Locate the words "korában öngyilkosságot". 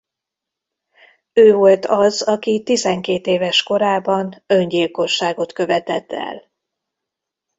3.63-5.53